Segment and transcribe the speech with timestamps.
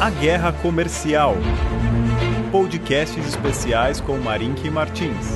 [0.00, 1.36] A Guerra Comercial.
[2.50, 5.26] Podcasts especiais com Marink Martins.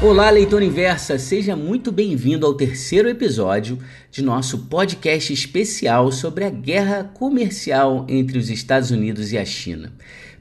[0.00, 3.78] Olá, leitor inversa, seja muito bem-vindo ao terceiro episódio
[4.10, 9.92] de nosso podcast especial sobre a guerra comercial entre os Estados Unidos e a China.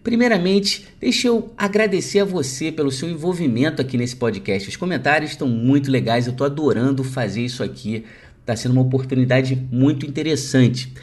[0.01, 4.69] Primeiramente, deixa eu agradecer a você pelo seu envolvimento aqui nesse podcast.
[4.69, 8.05] Os comentários estão muito legais, eu estou adorando fazer isso aqui.
[8.39, 10.93] Está sendo uma oportunidade muito interessante.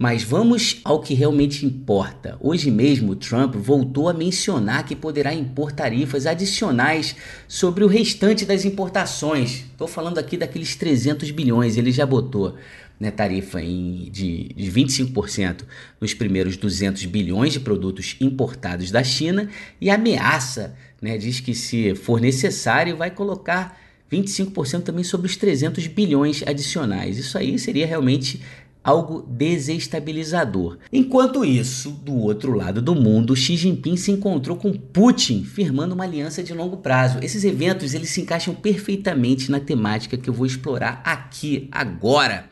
[0.00, 2.38] Mas vamos ao que realmente importa.
[2.40, 7.14] Hoje mesmo, Trump voltou a mencionar que poderá impor tarifas adicionais
[7.46, 9.66] sobre o restante das importações.
[9.70, 12.56] Estou falando aqui daqueles 300 bilhões, ele já botou
[12.98, 15.64] né, tarifa em, de, de 25%
[16.00, 21.94] nos primeiros 200 bilhões de produtos importados da China e ameaça, né, diz que se
[21.94, 23.78] for necessário, vai colocar
[24.10, 27.18] 25% também sobre os 300 bilhões adicionais.
[27.18, 28.40] Isso aí seria realmente
[28.82, 30.78] algo desestabilizador.
[30.92, 36.04] Enquanto isso, do outro lado do mundo, Xi Jinping se encontrou com Putin, firmando uma
[36.04, 37.18] aliança de longo prazo.
[37.22, 42.48] Esses eventos eles se encaixam perfeitamente na temática que eu vou explorar aqui agora.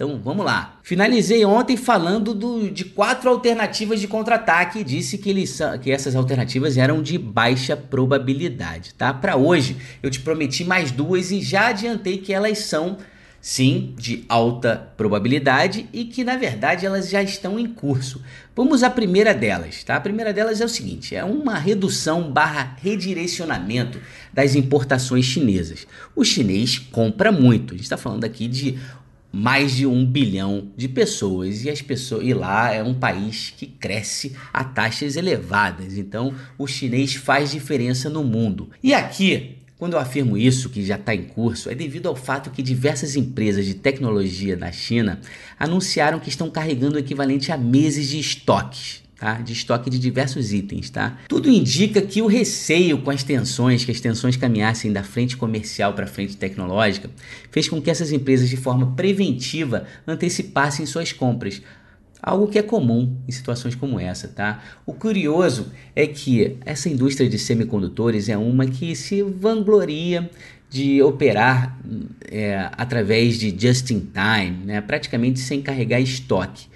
[0.00, 0.78] Então vamos lá.
[0.82, 4.82] Finalizei ontem falando do, de quatro alternativas de contra-ataque.
[4.82, 8.94] Disse que, eles, que essas alternativas eram de baixa probabilidade.
[8.94, 9.12] Tá?
[9.12, 12.96] Para hoje eu te prometi mais duas e já adiantei que elas são
[13.40, 18.22] sim de alta probabilidade e que na verdade elas já estão em curso.
[18.54, 19.96] Vamos à primeira delas, tá?
[19.96, 23.98] A primeira delas é o seguinte: é uma redução barra redirecionamento
[24.32, 25.86] das importações chinesas.
[26.14, 27.74] O chinês compra muito.
[27.74, 28.78] A gente está falando aqui de
[29.32, 33.66] mais de um bilhão de pessoas e as pessoas e lá é um país que
[33.66, 35.96] cresce a taxas elevadas.
[35.96, 38.68] Então o chinês faz diferença no mundo.
[38.82, 42.50] E aqui quando eu afirmo isso, que já está em curso, é devido ao fato
[42.50, 45.18] que diversas empresas de tecnologia da China
[45.58, 49.00] anunciaram que estão carregando o equivalente a meses de estoques.
[49.18, 49.34] Tá?
[49.34, 50.88] de estoque de diversos itens.
[50.88, 51.18] Tá?
[51.28, 55.92] Tudo indica que o receio com as tensões, que as tensões caminhassem da frente comercial
[55.92, 57.10] para a frente tecnológica,
[57.50, 61.60] fez com que essas empresas, de forma preventiva, antecipassem suas compras,
[62.22, 64.62] Algo que é comum em situações como essa, tá?
[64.84, 70.30] O curioso é que essa indústria de semicondutores é uma que se vangloria
[70.68, 71.78] de operar
[72.30, 74.80] é, através de just in time, né?
[74.80, 76.68] praticamente sem carregar estoque.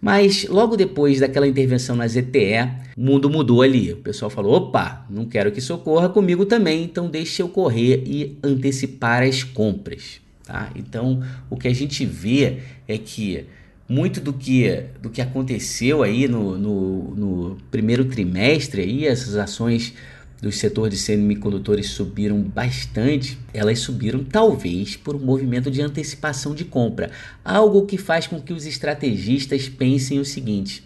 [0.00, 3.92] Mas logo depois daquela intervenção na ZTE, o mundo mudou ali.
[3.92, 8.02] O pessoal falou: opa, não quero que isso ocorra comigo também, então deixe eu correr
[8.06, 10.20] e antecipar as compras.
[10.44, 10.70] Tá?
[10.76, 13.46] Então o que a gente vê é que
[13.88, 19.94] muito do que, do que aconteceu aí no, no, no primeiro trimestre, aí, essas ações
[20.40, 26.64] do setor de semicondutores subiram bastante, elas subiram talvez por um movimento de antecipação de
[26.64, 27.10] compra,
[27.44, 30.84] algo que faz com que os estrategistas pensem o seguinte.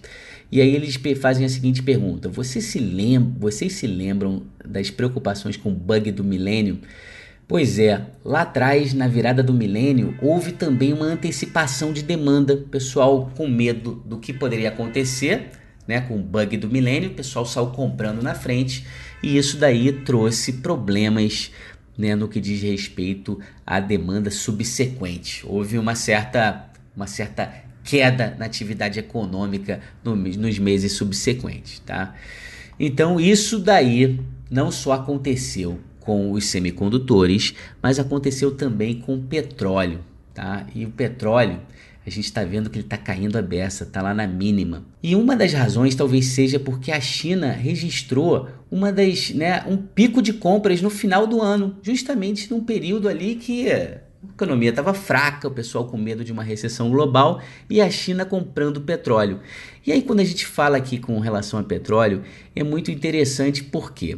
[0.51, 5.57] E aí eles fazem a seguinte pergunta: Você se lembra, vocês se lembram das preocupações
[5.57, 6.79] com o bug do milênio?
[7.49, 13.33] Pois é, lá atrás, na virada do milênio, houve também uma antecipação de demanda, pessoal
[13.35, 15.53] com medo do que poderia acontecer,
[15.87, 18.87] né, com o bug do milênio, o pessoal saiu comprando na frente
[19.23, 21.51] e isso daí trouxe problemas
[21.97, 25.43] né, no que diz respeito à demanda subsequente.
[25.47, 27.51] Houve uma certa, uma certa
[27.83, 32.15] queda na atividade econômica no, nos meses subsequentes, tá?
[32.79, 34.21] Então isso daí
[34.51, 37.53] não só aconteceu com os semicondutores,
[37.83, 40.01] mas aconteceu também com o petróleo.
[40.33, 40.65] Tá?
[40.75, 41.61] E o petróleo,
[42.07, 44.87] a gente está vendo que ele está caindo a beça, está lá na mínima.
[45.03, 50.23] E uma das razões talvez seja porque a China registrou uma das, né, um pico
[50.23, 54.01] de compras no final do ano, justamente num período ali que a
[54.33, 58.81] economia estava fraca, o pessoal com medo de uma recessão global e a China comprando
[58.81, 59.41] petróleo.
[59.87, 62.23] E aí, quando a gente fala aqui com relação a petróleo,
[62.57, 64.17] é muito interessante porque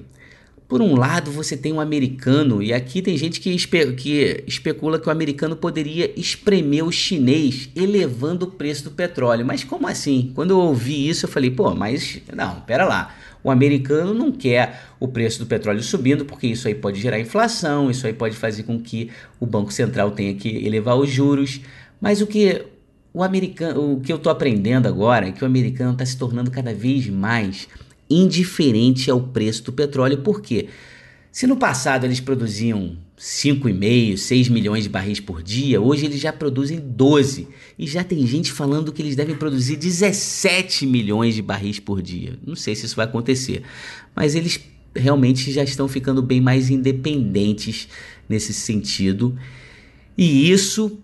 [0.71, 5.01] por um lado, você tem um americano, e aqui tem gente que, espe que especula
[5.01, 9.45] que o americano poderia espremer o chinês, elevando o preço do petróleo.
[9.45, 10.31] Mas como assim?
[10.33, 13.13] Quando eu ouvi isso, eu falei, pô, mas não, pera lá.
[13.43, 17.91] O americano não quer o preço do petróleo subindo, porque isso aí pode gerar inflação,
[17.91, 21.61] isso aí pode fazer com que o Banco Central tenha que elevar os juros.
[22.01, 22.65] Mas o que
[23.13, 26.49] o americano, o que eu estou aprendendo agora é que o americano está se tornando
[26.49, 27.67] cada vez mais
[28.11, 30.19] indiferente ao preço do petróleo.
[30.19, 30.69] Por quê?
[31.33, 36.33] Se no passado eles produziam 5,5, 6 milhões de barris por dia, hoje eles já
[36.33, 37.47] produzem 12.
[37.79, 42.37] E já tem gente falando que eles devem produzir 17 milhões de barris por dia.
[42.45, 43.63] Não sei se isso vai acontecer,
[44.17, 44.59] mas eles
[44.95, 47.89] realmente já estão ficando bem mais independentes
[48.29, 49.39] nesse sentido.
[50.19, 50.99] E isso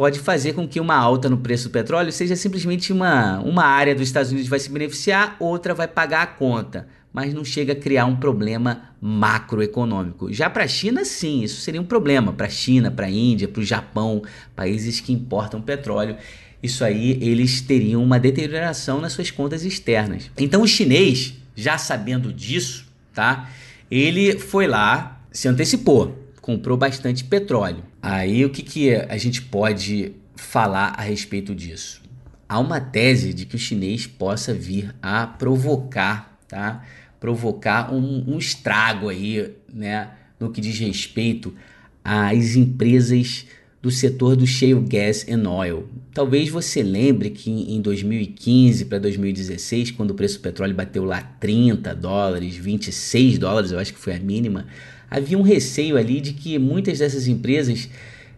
[0.00, 3.94] pode fazer com que uma alta no preço do petróleo seja simplesmente uma, uma área
[3.94, 7.76] dos Estados Unidos vai se beneficiar, outra vai pagar a conta, mas não chega a
[7.76, 10.32] criar um problema macroeconômico.
[10.32, 12.32] Já para a China, sim, isso seria um problema.
[12.32, 14.22] Para a China, para a Índia, para o Japão,
[14.56, 16.16] países que importam petróleo,
[16.62, 20.30] isso aí eles teriam uma deterioração nas suas contas externas.
[20.38, 23.50] Então o chinês, já sabendo disso, tá?
[23.90, 27.84] Ele foi lá, se antecipou, comprou bastante petróleo.
[28.02, 32.02] Aí o que, que a gente pode falar a respeito disso?
[32.48, 36.84] Há uma tese de que o chinês possa vir a provocar, tá?
[37.20, 40.10] Provocar um, um estrago aí, né?
[40.38, 41.54] No que diz respeito
[42.02, 43.46] às empresas
[43.82, 45.88] do setor do shale gas and oil.
[46.12, 51.22] Talvez você lembre que em 2015 para 2016, quando o preço do petróleo bateu lá
[51.22, 54.66] 30 dólares, 26 dólares, eu acho que foi a mínima,
[55.10, 57.88] havia um receio ali de que muitas dessas empresas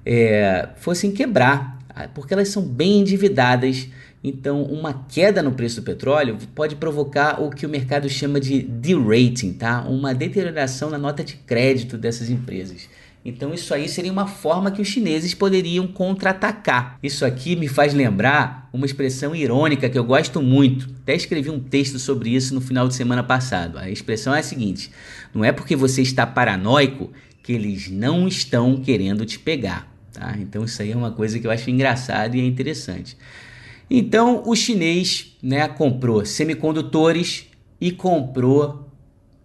[0.04, 1.78] é, fossem quebrar,
[2.14, 3.88] porque elas são bem endividadas.
[4.24, 8.62] Então, uma queda no preço do petróleo pode provocar o que o mercado chama de
[8.62, 9.82] derating, tá?
[9.82, 12.88] Uma deterioração na nota de crédito dessas empresas.
[13.24, 16.98] Então isso aí seria uma forma que os chineses poderiam contra-atacar.
[17.02, 20.88] Isso aqui me faz lembrar uma expressão irônica que eu gosto muito.
[21.02, 23.78] Até escrevi um texto sobre isso no final de semana passado.
[23.78, 24.90] A expressão é a seguinte:
[25.32, 29.88] não é porque você está paranoico que eles não estão querendo te pegar.
[30.12, 30.34] Tá?
[30.38, 33.16] Então isso aí é uma coisa que eu acho engraçado e é interessante.
[33.88, 37.46] Então o chinês né, comprou semicondutores
[37.80, 38.88] e comprou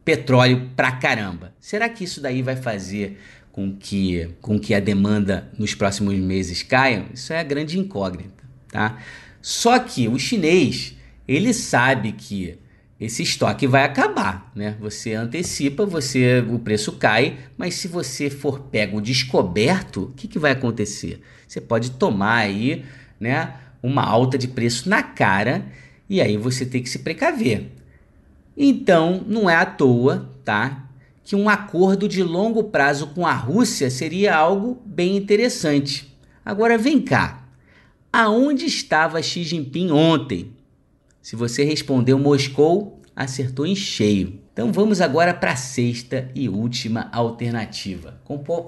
[0.08, 1.54] petróleo pra caramba.
[1.60, 3.20] Será que isso daí vai fazer
[3.58, 8.44] com que, com que a demanda nos próximos meses caia, isso é a grande incógnita,
[8.70, 9.00] tá?
[9.42, 10.96] Só que o chinês,
[11.28, 12.60] ele sabe que
[13.00, 14.78] esse estoque vai acabar, né?
[14.80, 20.38] Você antecipa, você o preço cai, mas se você for pego descoberto, o que, que
[20.38, 21.20] vai acontecer?
[21.48, 22.86] Você pode tomar aí,
[23.20, 25.66] né, uma alta de preço na cara
[26.08, 27.72] e aí você tem que se precaver.
[28.56, 30.87] Então, não é à toa, tá?
[31.28, 36.18] Que um acordo de longo prazo com a Rússia seria algo bem interessante.
[36.46, 37.50] Agora vem cá.
[38.14, 40.54] Aonde estava Xi Jinping ontem?
[41.22, 44.40] Se você respondeu Moscou, acertou em cheio.
[44.54, 48.22] Então vamos agora para a sexta e última alternativa.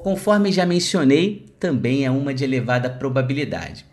[0.04, 3.86] Conforme já mencionei, também é uma de elevada probabilidade.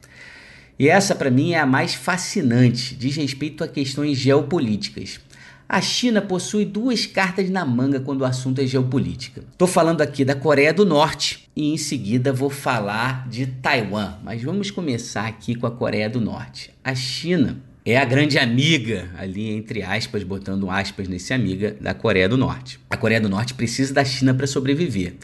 [0.77, 5.21] E essa para mim é a mais fascinante, diz respeito a questões geopolíticas.
[5.69, 9.43] A China possui duas cartas na manga quando o assunto é geopolítica.
[9.51, 14.41] Estou falando aqui da Coreia do Norte e em seguida vou falar de Taiwan, mas
[14.45, 16.71] vamos começar aqui com a Coreia do Norte.
[16.85, 22.29] A China é a grande amiga, ali entre aspas, botando aspas nesse amiga, da Coreia
[22.29, 22.79] do Norte.
[22.89, 25.15] A Coreia do Norte precisa da China para sobreviver.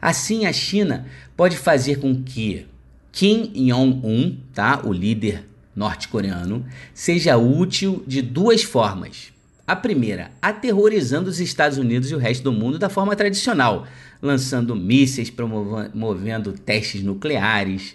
[0.00, 1.06] Assim, a China
[1.36, 2.66] pode fazer com que
[3.10, 6.64] Kim Jong-un, tá, o líder norte-coreano,
[6.94, 9.36] seja útil de duas formas.
[9.68, 13.86] A primeira, aterrorizando os Estados Unidos e o resto do mundo da forma tradicional,
[14.22, 17.94] lançando mísseis, promovendo testes nucleares,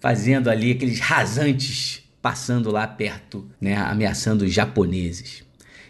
[0.00, 5.44] fazendo ali aqueles rasantes passando lá perto, né, ameaçando os japoneses.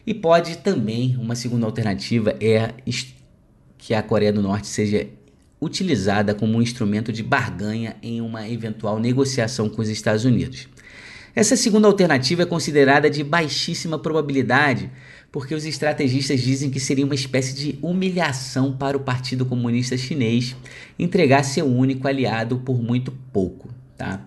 [0.05, 2.75] E pode também, uma segunda alternativa é
[3.79, 5.07] que a Coreia do Norte seja
[5.61, 10.67] utilizada como um instrumento de barganha em uma eventual negociação com os Estados Unidos.
[11.35, 14.91] Essa segunda alternativa é considerada de baixíssima probabilidade,
[15.31, 20.55] porque os estrategistas dizem que seria uma espécie de humilhação para o Partido Comunista Chinês
[20.99, 24.21] entregar seu único aliado por muito pouco, tá?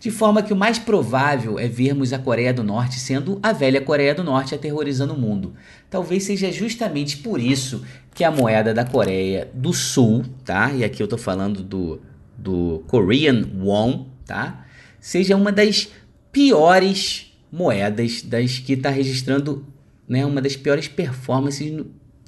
[0.00, 3.80] De forma que o mais provável é vermos a Coreia do Norte sendo a velha
[3.80, 5.54] Coreia do Norte aterrorizando o mundo.
[5.90, 10.72] Talvez seja justamente por isso que a moeda da Coreia do Sul, tá?
[10.72, 12.00] E aqui eu tô falando do,
[12.36, 14.64] do Korean Won, tá?
[15.00, 15.88] Seja uma das
[16.36, 19.64] piores moedas das que está registrando
[20.06, 21.82] né, uma das piores performances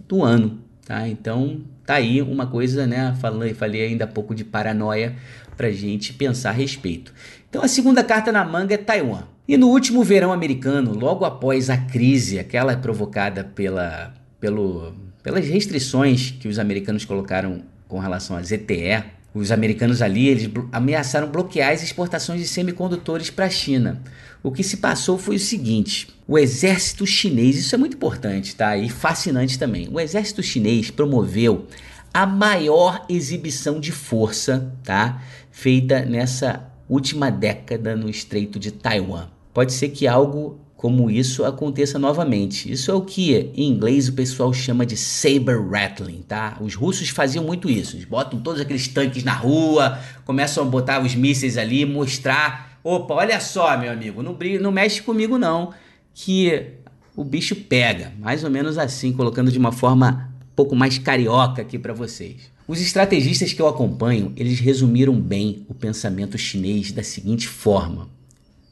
[0.08, 0.60] do ano.
[0.86, 1.06] Tá?
[1.06, 3.14] Então tá aí uma coisa, né?
[3.20, 5.14] Falei, falei ainda há pouco de paranoia
[5.58, 7.12] para gente pensar a respeito.
[7.50, 9.24] Então a segunda carta na manga é Taiwan.
[9.46, 16.30] E no último verão americano, logo após a crise, aquela provocada pela, pelo, pelas restrições
[16.30, 19.04] que os americanos colocaram com relação à ZTE,
[19.34, 24.02] os americanos ali eles ameaçaram bloquear as exportações de semicondutores para a China.
[24.42, 28.76] O que se passou foi o seguinte: o exército chinês, isso é muito importante, tá?
[28.76, 29.88] E fascinante também.
[29.90, 31.66] O exército chinês promoveu
[32.12, 35.22] a maior exibição de força, tá?
[35.50, 39.28] Feita nessa última década no Estreito de Taiwan.
[39.52, 42.70] pode ser que algo como isso aconteça novamente.
[42.70, 46.56] Isso é o que em inglês o pessoal chama de saber rattling, tá?
[46.60, 47.96] Os russos faziam muito isso.
[47.96, 53.12] Eles botam todos aqueles tanques na rua, começam a botar os mísseis ali, mostrar, opa,
[53.14, 55.74] olha só, meu amigo, não, não mexe comigo não,
[56.14, 56.74] que
[57.16, 58.12] o bicho pega.
[58.16, 62.52] Mais ou menos assim, colocando de uma forma um pouco mais carioca aqui para vocês.
[62.68, 68.16] Os estrategistas que eu acompanho, eles resumiram bem o pensamento chinês da seguinte forma: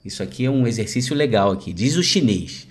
[0.06, 1.72] isso aqui é um exercício legal aqui.
[1.72, 2.66] Diz o chinês: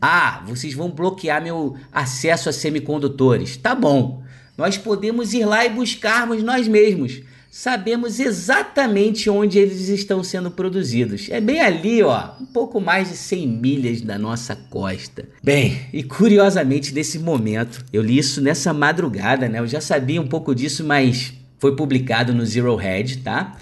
[0.00, 3.56] Ah, vocês vão bloquear meu acesso a semicondutores.
[3.56, 4.22] Tá bom.
[4.56, 7.22] Nós podemos ir lá e buscarmos nós mesmos.
[7.50, 11.28] Sabemos exatamente onde eles estão sendo produzidos.
[11.30, 15.24] É bem ali, ó, um pouco mais de 100 milhas da nossa costa.
[15.42, 19.60] Bem, e curiosamente nesse momento, eu li isso nessa madrugada, né?
[19.60, 23.56] Eu já sabia um pouco disso, mas foi publicado no Zero Hedge, tá?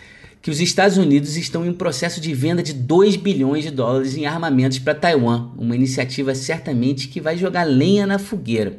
[0.47, 4.17] Que os Estados Unidos estão em um processo de venda de 2 bilhões de dólares
[4.17, 8.79] em armamentos para Taiwan, uma iniciativa certamente que vai jogar lenha na fogueira.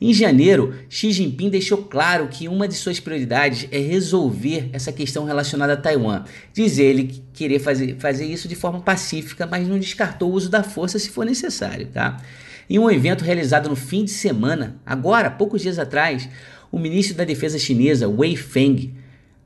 [0.00, 5.24] Em janeiro, Xi Jinping deixou claro que uma de suas prioridades é resolver essa questão
[5.24, 6.22] relacionada a Taiwan.
[6.54, 10.62] Diz ele querer fazer, fazer isso de forma pacífica, mas não descartou o uso da
[10.62, 11.88] força se for necessário.
[11.88, 12.22] Tá?
[12.70, 16.28] Em um evento realizado no fim de semana, agora, poucos dias atrás,
[16.70, 18.94] o ministro da Defesa chinesa, Wei Feng,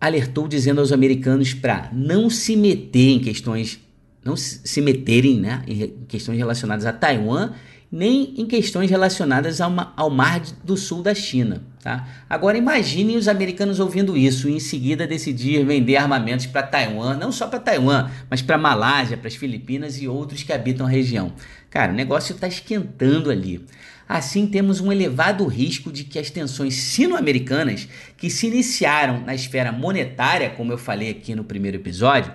[0.02, 3.78] alertou dizendo aos americanos para não se meter em questões,
[4.24, 7.52] não se meterem né, em questões relacionadas a Taiwan,
[7.90, 11.62] nem em questões relacionadas ao, ao Mar do Sul da China.
[11.80, 12.08] Tá?
[12.28, 17.30] Agora imaginem os americanos ouvindo isso e em seguida decidir vender armamentos para Taiwan, não
[17.30, 21.32] só para Taiwan, mas para Malásia, para as Filipinas e outros que habitam a região.
[21.70, 23.64] Cara, o negócio está esquentando ali.
[24.08, 29.72] Assim, temos um elevado risco de que as tensões sino-americanas, que se iniciaram na esfera
[29.72, 32.32] monetária, como eu falei aqui no primeiro episódio,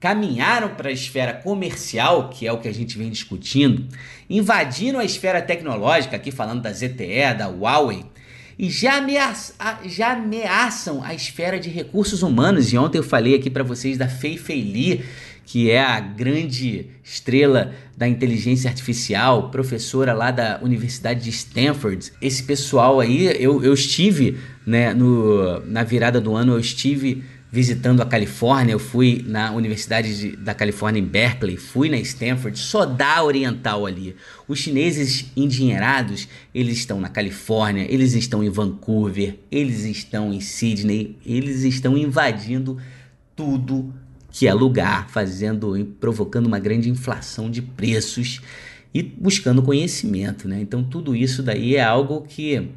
[0.00, 3.86] caminharam para a esfera comercial, que é o que a gente vem discutindo,
[4.30, 8.04] invadiram a esfera tecnológica, aqui falando da ZTE, da Huawei,
[8.58, 12.72] e já, ameaça, já ameaçam a esfera de recursos humanos.
[12.72, 15.04] E ontem eu falei aqui para vocês da Fei Fei Li,
[15.46, 22.12] que é a grande estrela da inteligência artificial, professora lá da Universidade de Stanford.
[22.20, 24.36] Esse pessoal aí, eu, eu estive
[24.66, 30.18] né, no, na virada do ano, eu estive visitando a Califórnia, eu fui na Universidade
[30.18, 34.14] de, da Califórnia em Berkeley, fui na Stanford, só dá oriental ali.
[34.46, 41.16] Os chineses endinheirados, eles estão na Califórnia, eles estão em Vancouver, eles estão em Sydney,
[41.24, 42.76] eles estão invadindo
[43.34, 43.94] tudo
[44.30, 48.42] que é lugar, fazendo, provocando uma grande inflação de preços
[48.92, 50.60] e buscando conhecimento, né?
[50.60, 52.68] Então tudo isso daí é algo que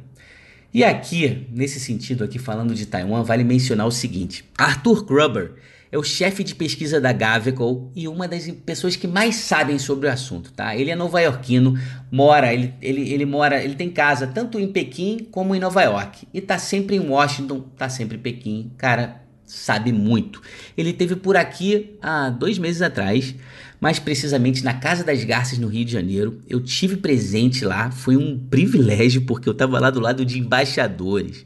[0.72, 5.52] e aqui, nesse sentido aqui falando de Taiwan, vale mencionar o seguinte: Arthur Gruber
[5.92, 10.08] é o chefe de pesquisa da Gavico e uma das pessoas que mais sabem sobre
[10.08, 10.74] o assunto, tá?
[10.74, 11.78] Ele é nova-iorquino,
[12.10, 16.26] mora, ele, ele, ele mora, ele tem casa tanto em Pequim como em Nova York.
[16.32, 19.21] E tá sempre em Washington, tá sempre em Pequim, cara,
[19.52, 20.40] sabe muito.
[20.76, 23.34] Ele teve por aqui há dois meses atrás,
[23.78, 26.40] mais precisamente na Casa das Garças, no Rio de Janeiro.
[26.48, 31.44] Eu tive presente lá, foi um privilégio, porque eu estava lá do lado de embaixadores.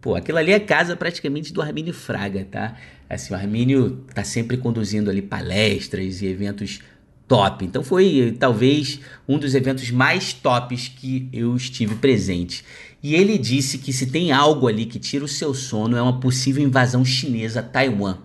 [0.00, 2.76] Pô, aquilo ali é casa praticamente do Armínio Fraga, tá?
[3.08, 6.80] Assim, o Armínio tá sempre conduzindo ali palestras e eventos
[7.28, 7.64] top.
[7.64, 12.64] Então foi talvez um dos eventos mais tops que eu estive presente.
[13.02, 16.18] E ele disse que se tem algo ali que tira o seu sono é uma
[16.18, 18.18] possível invasão chinesa a Taiwan.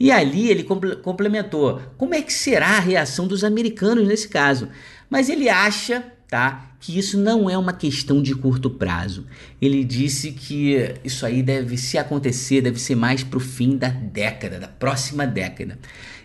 [0.00, 4.68] E ali ele complementou: como é que será a reação dos americanos nesse caso?
[5.10, 9.26] Mas ele acha, tá, que isso não é uma questão de curto prazo.
[9.60, 13.88] Ele disse que isso aí deve se acontecer, deve ser mais para o fim da
[13.88, 15.78] década, da próxima década.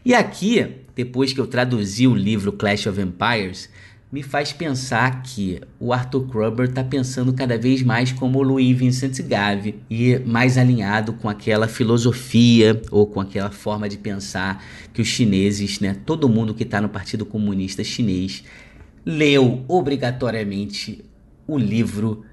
[0.05, 3.69] E aqui, depois que eu traduzi o livro Clash of Empires,
[4.13, 8.77] me faz pensar que o Arthur Kruber está pensando cada vez mais como o Louis
[8.77, 15.01] Vincent Gave e mais alinhado com aquela filosofia ou com aquela forma de pensar que
[15.01, 18.43] os chineses, né, todo mundo que está no Partido Comunista Chinês,
[19.03, 21.03] leu obrigatoriamente
[21.47, 22.23] o livro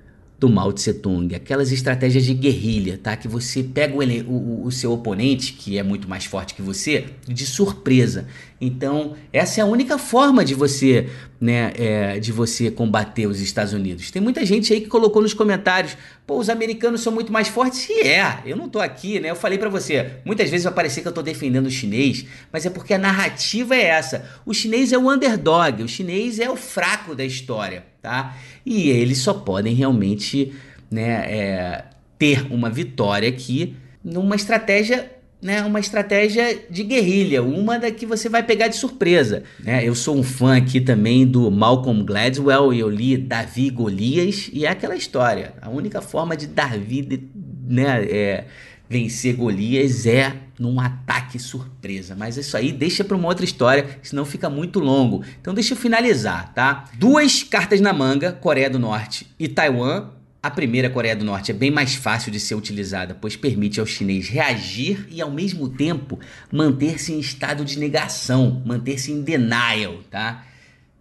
[0.40, 3.14] do Mao Tse Tung, aquelas estratégias de guerrilha, tá?
[3.14, 7.08] Que você pega o, o, o, seu oponente, que é muito mais forte que você,
[7.28, 8.26] de surpresa.
[8.60, 11.08] Então, essa é a única forma de você,
[11.40, 14.10] né, é, de você combater os Estados Unidos.
[14.10, 17.88] Tem muita gente aí que colocou nos comentários, pô, os americanos são muito mais fortes.
[17.88, 19.30] E é, eu não tô aqui, né?
[19.30, 22.66] Eu falei para você, muitas vezes vai parecer que eu tô defendendo o chinês, mas
[22.66, 24.28] é porque a narrativa é essa.
[24.44, 28.36] O chinês é o underdog, o chinês é o fraco da história tá?
[28.64, 30.52] E eles só podem realmente
[30.90, 31.84] né, é,
[32.18, 35.10] ter uma vitória aqui numa estratégia
[35.42, 39.42] né, uma estratégia de guerrilha, uma da que você vai pegar de surpresa.
[39.58, 39.86] Né?
[39.86, 44.66] Eu sou um fã aqui também do Malcolm Gladwell e eu li Davi Golias e
[44.66, 45.54] é aquela história.
[45.62, 47.28] A única forma de Davi
[47.66, 48.44] né, é,
[48.88, 52.14] vencer Golias é num ataque surpresa.
[52.14, 55.24] Mas isso aí deixa para uma outra história, senão fica muito longo.
[55.40, 56.84] Então deixa eu finalizar, tá?
[56.98, 60.08] Duas cartas na manga, Coreia do Norte e Taiwan
[60.42, 63.84] a primeira Coreia do Norte é bem mais fácil de ser utilizada, pois permite ao
[63.84, 66.18] chinês reagir e ao mesmo tempo
[66.50, 70.46] manter-se em estado de negação, manter-se em denial, tá?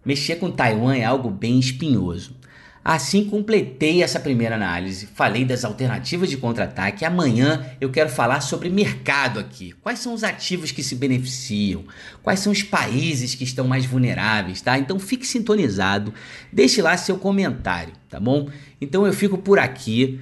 [0.04, 2.34] Mexer com Taiwan é algo bem espinhoso.
[2.82, 7.04] Assim completei essa primeira análise, falei das alternativas de contra-ataque.
[7.04, 9.72] Amanhã eu quero falar sobre mercado aqui.
[9.82, 11.84] Quais são os ativos que se beneficiam?
[12.22, 14.78] Quais são os países que estão mais vulneráveis, tá?
[14.78, 16.14] Então fique sintonizado,
[16.50, 18.48] deixe lá seu comentário, tá bom?
[18.80, 20.18] Então eu fico por aqui.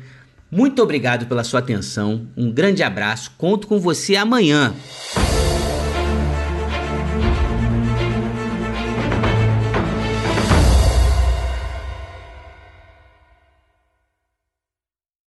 [0.51, 2.27] Muito obrigado pela sua atenção.
[2.37, 3.33] Um grande abraço.
[3.39, 4.75] Conto com você amanhã.